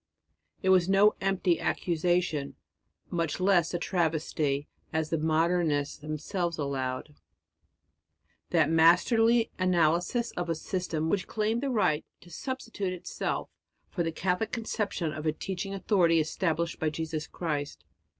[0.63, 2.55] It was no empty accusation,
[3.11, 7.13] much less a travesty, as the Modernists themselves allowed,
[8.49, 13.51] that masterly analysis of a system which claimed the right to substitute itself
[13.91, 17.85] for the Catholic conception of a teaching authority established by Jesus Christ.